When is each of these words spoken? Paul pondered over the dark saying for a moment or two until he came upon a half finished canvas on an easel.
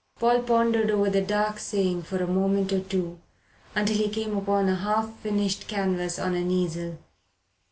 Paul 0.17 0.41
pondered 0.41 0.89
over 0.89 1.11
the 1.11 1.21
dark 1.21 1.59
saying 1.59 2.01
for 2.01 2.23
a 2.23 2.27
moment 2.27 2.73
or 2.73 2.79
two 2.79 3.19
until 3.75 3.95
he 3.97 4.09
came 4.09 4.35
upon 4.35 4.67
a 4.67 4.75
half 4.77 5.15
finished 5.19 5.67
canvas 5.67 6.17
on 6.17 6.33
an 6.33 6.49
easel. 6.49 6.97